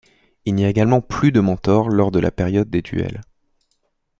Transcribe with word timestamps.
Il 0.45 0.55
n'y 0.55 0.65
a 0.65 0.69
également 0.69 0.99
plus 0.99 1.31
de 1.31 1.39
mentors 1.41 1.87
lors 1.91 2.09
de 2.09 2.17
la 2.17 2.31
période 2.31 2.71
des 2.71 2.81
duels. 2.81 3.21